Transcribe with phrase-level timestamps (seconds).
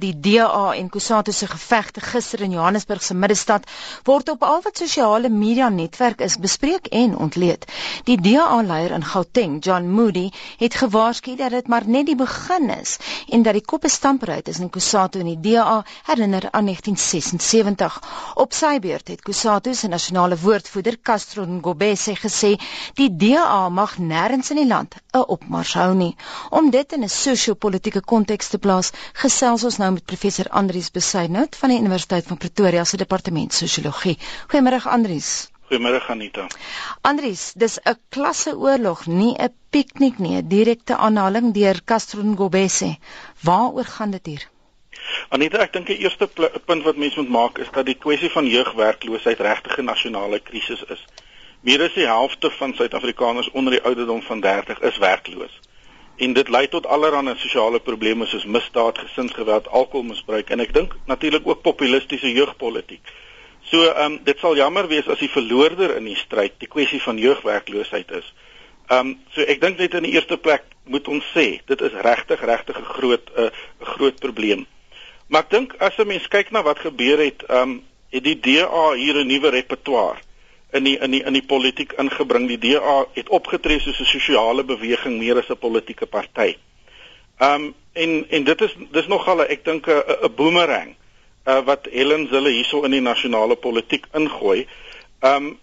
[0.00, 3.66] die DA en Kusatu se gevegte gister in Johannesburg se middestad
[4.08, 7.66] word op al wat sosiale media netwerk is bespreek en ontleed.
[8.08, 12.96] Die DA-leier in Gauteng, John Moody, het gewaarsku dat dit maar net die begin is
[13.28, 18.00] en dat die koppe stamperuit is in Kusatu en die DA herinner aan 1976.
[18.34, 22.56] Op sy beurt het Kusatu se nasionale woordvoerder, Castro Ngobese, gesê
[22.94, 26.16] die DA mag nêrens in die land 'n opmars hou nie.
[26.50, 31.56] Om dit in 'n sosio-politiese konteks te plaas, gesels ons nou met professor Andrius Besuidnout
[31.56, 34.18] van die Universiteit van Pretoria se departement sosiologie.
[34.52, 35.50] Goeiemôre Andrius.
[35.70, 36.46] Goeiemôre Anita.
[37.10, 42.96] Andrius, dis 'n klasseoorlog, nie 'n piknik nie, 'n direkte aanhaling deur Castro Ngobese.
[43.40, 44.48] Waaroor gaan dit hier?
[45.28, 46.28] Anita, ek dink die eerste
[46.66, 50.82] punt wat mens moet maak is dat die kwessie van jeugwerkloosheid regtig 'n nasionale krisis
[50.88, 51.04] is.
[51.60, 55.60] Meer as die helfte van Suid-Afrikaners onder die ouderdom van 30 is werkloos
[56.20, 61.46] en dit lei tot allerlei sosiale probleme soos misdaad, gesinsgeweld, alkoholmisbruik en ek dink natuurlik
[61.48, 63.12] ook populistiese jeugpolitiek.
[63.70, 67.00] So ehm um, dit sal jammer wees as die verloorder in die stryd die kwessie
[67.02, 68.32] van jeugwerkloosheid is.
[68.88, 72.00] Ehm um, so ek dink net in die eerste plek moet ons sê dit is
[72.06, 74.66] regtig regtig 'n groot eh, 'n uh, groot probleem.
[75.28, 78.40] Maar ek dink as 'n mens kyk na wat gebeur het, ehm um, het die
[78.40, 80.18] DA hier 'n nuwe repertoire
[80.72, 82.48] in die in die in die politiek ingebring.
[82.48, 86.56] Die DA het opgetree soos 'n sosiale beweging meer as 'n politieke party.
[87.38, 90.94] Um en en dit is dis nogal ek dink 'n 'n boomerang
[91.46, 94.66] uh, wat Helen Zille hierso in die nasionale politiek ingooi.
[95.20, 95.58] Um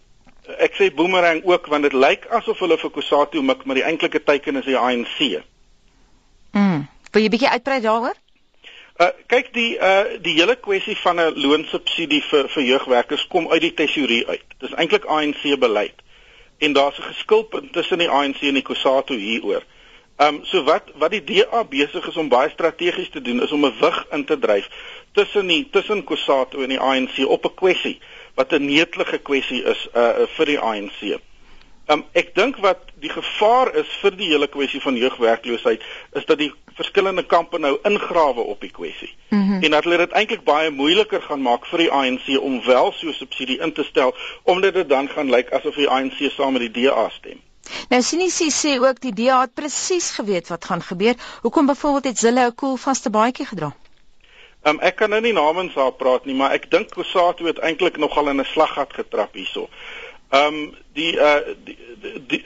[0.58, 4.24] ek sê boomerang ook want dit lyk asof hulle vir Kusatu mik, maar die eintlike
[4.24, 5.44] teiken is die ANC.
[6.52, 6.88] Mm.
[7.12, 8.16] Wil jy bietjie uitbrei daaroor?
[8.98, 13.62] Uh kyk die uh die hele kwessie van 'n loonsubsidie vir vir jeugwerkers kom uit
[13.62, 14.46] die tesourie uit.
[14.60, 16.02] Dis eintlik ANC beleid.
[16.58, 19.64] En daar's 'n geskilpunt tussen die ANC en die Kusatu hieroor.
[20.18, 23.66] Um so wat wat die DA besig is om baie strategies te doen is om
[23.66, 24.70] 'n wig in te dryf
[25.12, 28.00] tussen die tussen Kusatu en die ANC op 'n kwessie
[28.34, 31.20] wat 'n netelige kwessie is uh vir die ANC.
[31.88, 35.84] Um ek dink wat die gevaar is vir die hele kwessie van jeugwerkloosheid
[36.18, 39.12] is dat die verskillende kampe nou ingrawe op die kwessie.
[39.30, 39.64] Mm -hmm.
[39.64, 43.12] En dat hulle dit eintlik baie moeiliker gaan maak vir die ANC om wel so
[43.12, 46.84] subsidie in te stel omdat dit dan gaan lyk asof die ANC saam met die
[46.84, 47.42] DA stem.
[47.90, 51.16] Nou Sinisi sê ook die DA het presies geweet wat gaan gebeur.
[51.42, 53.76] Hoekom byvoorbeeld het hulle 'n koel vaste baadjie gedra?
[54.64, 57.98] Um, ek kan nou nie namens haar praat nie, maar ek dink Kosato het eintlik
[57.98, 59.70] nogal in 'n slaggat getrap hierso.
[60.30, 62.46] Ehm um, die uh die, die, die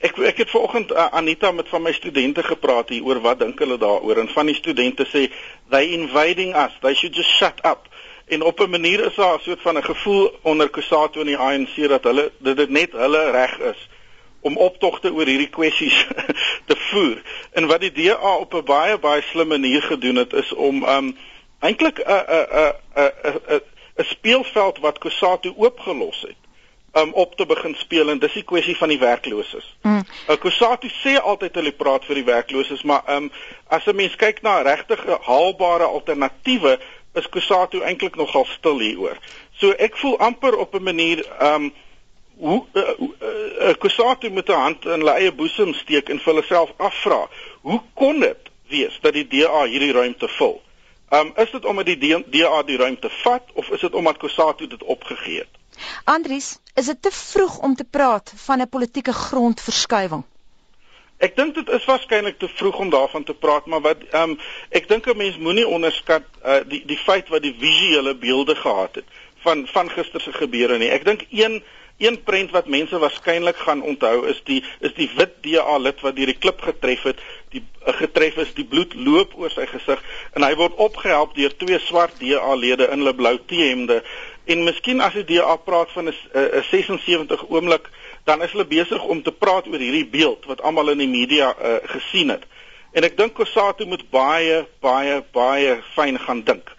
[0.00, 3.58] ek ek het vanoggend uh, Anita met van my studente gepraat hier oor wat dink
[3.60, 4.16] hulle daaroor?
[4.16, 5.26] En van die studente sê
[5.68, 6.72] they invading us.
[6.80, 7.88] They should just shut up.
[8.26, 11.36] En op 'n manier is daar 'n soort van 'n gevoel onder Kusato en die
[11.36, 13.88] ANC dat hulle dit dit net hulle reg is
[14.40, 16.06] om optogte oor hierdie kwessies
[16.68, 17.22] te voer.
[17.52, 21.16] En wat die DA op 'n baie baie slim manier gedoen het is om um
[21.58, 23.60] eintlik 'n 'n 'n 'n
[23.96, 26.39] 'n speelveld wat Kusato oopgelos het
[26.92, 29.66] um, op te begin speel en dis die kwessie van die werklooses.
[29.82, 30.02] Mm.
[30.28, 33.30] Uh, Kusatu sê altyd hulle praat vir die werklooses, maar um,
[33.68, 36.78] as 'n mens kyk na regtig haalbare alternatiewe,
[37.14, 39.18] is Kusatu eintlik nogal stil hieroor.
[39.58, 41.72] So ek voel amper op 'n manier um
[42.40, 43.08] hoe uh, uh,
[43.68, 47.28] uh, Kusatu met 'n hand in hulle eie boesem steek en vir hulle self afvra,
[47.60, 50.62] hoe kon dit wees dat die DA hierdie ruimte vul?
[51.10, 51.98] Um is dit omdat die
[52.30, 55.59] DA die ruimte vat of is dit omdat Kusatu dit opgegee het?
[56.04, 60.24] Andries, is dit te vroeg om te praat van 'n politieke grondverskuiwing?
[61.20, 64.38] Ek dink dit is waarskynlik te vroeg om daarvan te praat, maar wat ehm um,
[64.70, 68.94] ek dink 'n mens moenie onderskat uh, die die feit wat die visuele beelde gehad
[68.94, 69.04] het
[69.44, 70.88] van van gister se gebeure nie.
[70.88, 71.62] Ek dink een
[72.00, 76.16] een prent wat mense waarskynlik gaan onthou is die is die wit DA lid wat
[76.16, 77.20] deur die klip getref het,
[77.52, 80.00] die uh, getref is, die bloed loop oor sy gesig
[80.32, 84.00] en hy word opgehelp deur twee swart DA lede in hulle blou T-hemde
[84.50, 87.90] En miskien as die DA praat van 'n 'n 76 oomblik,
[88.24, 91.54] dan is hulle besig om te praat oor hierdie beeld wat almal in die media
[91.54, 92.44] uh, gesien het.
[92.92, 96.70] En ek dink Kosato moet baie baie baie fyn gaan dink.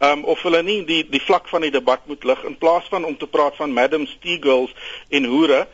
[0.00, 3.04] Um of hulle nie die die vlak van die debat moet lig in plaas van
[3.04, 4.72] om te praat van Madam Steagles
[5.10, 5.66] en hoere.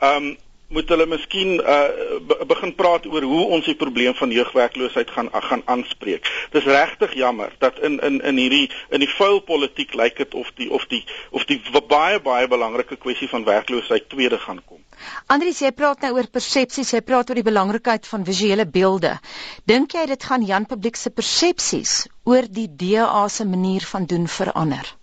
[0.00, 0.36] Um
[0.68, 5.62] moet hulle miskien uh, begin praat oor hoe ons die probleem van jeugwerkloosheid gaan gaan
[5.64, 6.26] aanspreek.
[6.54, 10.50] Dis regtig jammer dat in in in hierdie in die vuil politiek lyk dit of
[10.58, 14.82] die of die of die baie baie belangrike kwessie van werkloosheid tweede gaan kom.
[15.30, 19.16] Andries, jy praat nou oor persepsies, jy praat oor die belangrikheid van visuele beelde.
[19.64, 24.26] Dink jy dit gaan Jan publiek se persepsies oor die DA se manier van doen
[24.26, 24.96] verander?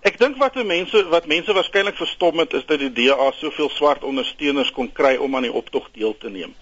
[0.00, 4.04] Ek dink wat mense wat mense waarskynlik verstom het is dat die DA soveel swart
[4.04, 6.54] ondersteuners kon kry om aan die optog deel te neem.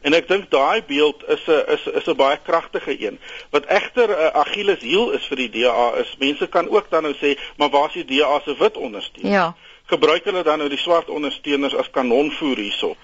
[0.00, 3.18] En ek dink daai beeld is 'n is is 'n baie kragtige een.
[3.50, 7.02] Wat egter 'n uh, Achilles heel is vir die DA is mense kan ook dan
[7.02, 9.34] nou sê, maar waar is die DA se wit ondersteuners?
[9.34, 9.54] Ja.
[9.84, 12.96] Gebruik hulle dan nou die swart ondersteuners as kanonvoer hierso?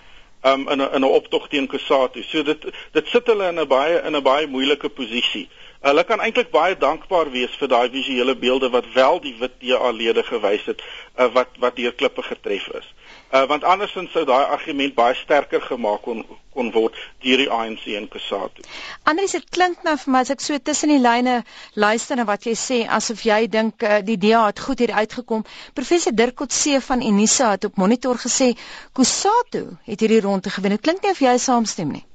[0.42, 2.22] Um in 'n in 'n optog teen Kusatu.
[2.22, 5.48] So dit dit sit hulle in 'n baie in 'n baie moeilike posisie.
[5.82, 10.22] Hulle kan eintlik baie dankbaar wees vir daai visuele beelde wat wel die wit DA-lede
[10.22, 12.84] gewys het uh, wat wat deur klippe getref is.
[13.32, 16.22] Uh, want andersins sou daai argument baie sterker gemaak kon
[16.54, 18.62] kon word deur die ANC en Kusatu.
[19.10, 21.40] Anders dit klink nou vir my as ek so tussen die lyne
[21.74, 25.42] luister na wat jy sê asof jy dink uh, die DA het goed hier uitgekom.
[25.74, 28.52] Professor Dirk Kotse van Unisa het op monitor gesê
[28.94, 30.76] Kusatu het hierdie ronde gewen.
[30.76, 32.06] Dit klink nie of jy saamstem nie.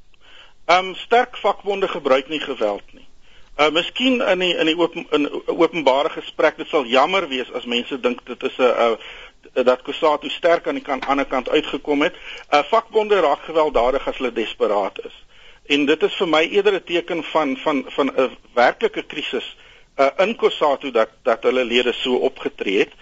[0.72, 3.08] Ehm um, sterk vakbonde gebruik nie geweld nie.
[3.58, 7.66] Uh miskien in die in die open in openbare gesprek dit sal jammer wees as
[7.66, 12.02] mense dink dit is 'n uh, dat Kusatu sterk aan die kant ander kant uitgekom
[12.02, 12.16] het.
[12.54, 15.26] Uh vakbonde raak gewelddadig as hulle desperaat is.
[15.66, 19.58] En dit is vir my eerder 'n teken van van van 'n werklike krisis
[19.98, 22.94] uh in Kusatu dat dat hulle lede so opgetree het.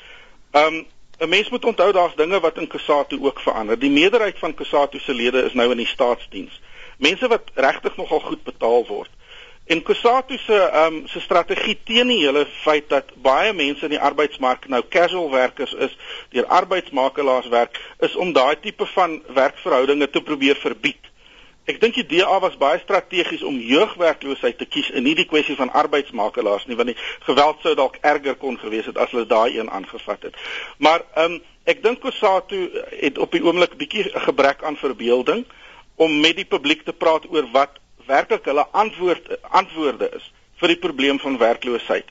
[0.52, 0.88] Um
[1.20, 3.80] 'n mens moet onthou daar's dinge wat in Kusatu ook verander.
[3.80, 6.62] Die meerderheid van Kusatu se lede is nou in die staatsdiens.
[6.98, 9.10] Mense wat regtig nogal goed betaal word.
[9.66, 13.96] En Kusatu se ehm um, se strategie teen die hele feit dat baie mense in
[13.96, 15.96] die arbeidsmark nou casual werkers is,
[16.30, 21.10] deur arbeidsmakelaars werk, is om daai tipe van werkverhoudinge te probeer verbied.
[21.66, 25.58] Ek dink die DA was baie strategies om jeugwerkloosheid te kies en nie die kwessie
[25.58, 29.58] van arbeidsmakelaars nie, want die geweld sou dalk erger kon gewees het as hulle daai
[29.58, 30.38] een aangevat het.
[30.78, 32.68] Maar ehm um, ek dink Kusatu
[33.02, 35.42] het op die oomblik bietjie gebrek aan verbeelding
[35.98, 40.82] om met die publiek te praat oor wat werklik hulle antwoord antwoorde is vir die
[40.88, 42.06] probleem van werkloosheid.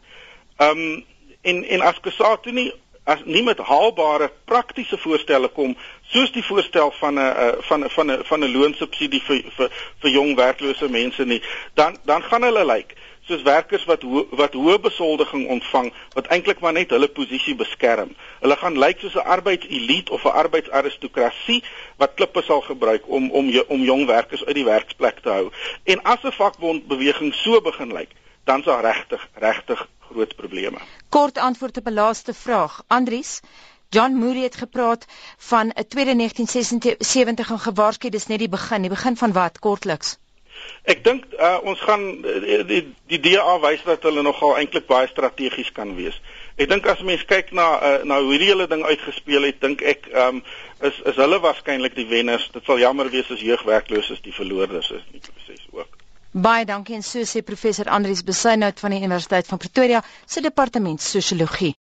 [0.56, 1.04] Ehm um,
[1.44, 2.72] en en as Kusatu nie
[3.04, 5.74] as nie met haalbare praktiese voorstelle kom
[6.08, 9.70] soos die voorstel van 'n van 'n van 'n van 'n loonsubsidie vir vir
[10.00, 11.42] vir jong werklose mense nie,
[11.74, 12.88] dan dan gaan hulle lyk.
[12.88, 12.94] Like
[13.26, 18.14] soos werkers wat ho wat hoë besoldiging ontvang wat eintlik maar net hulle posisie beskerm.
[18.40, 21.62] Hulle gaan lyk soos 'n arbeidselite of 'n arbeidsaristokrasie
[21.96, 25.50] wat klippe sal gebruik om om om jong werkers uit die werksplek te hou.
[25.84, 28.10] En as 'n vakbond beweging so begin lyk,
[28.44, 30.78] dan is daar regtig regtig groot probleme.
[31.08, 32.82] Kort antwoord op 'n laaste vraag.
[32.86, 33.40] Andries
[33.88, 35.04] John Moody het gepraat
[35.38, 40.18] van 'n tweede 1976 en gewaarsku dis net die begin, die begin van wat kortliks.
[40.84, 45.08] Ek dink uh, ons gaan die die, die DA wys dat hulle nogal eintlik baie
[45.08, 46.18] strategies kan wees.
[46.60, 49.82] Ek dink as mens kyk na uh, na hoe hierdie hele ding uitgespeel het, dink
[49.94, 50.42] ek um,
[50.84, 52.50] is is hulle waarskynlik die wenners.
[52.52, 56.00] Dit sal jammer wees as jeugwerklooses die verloorders is nie presies ook.
[56.34, 61.00] Baie dankie en so sê professor Andrius Besuinhout van die Universiteit van Pretoria se departement
[61.00, 61.72] sosiologie.